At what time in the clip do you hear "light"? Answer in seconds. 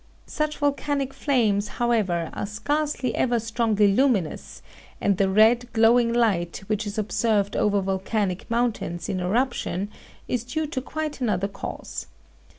6.11-6.63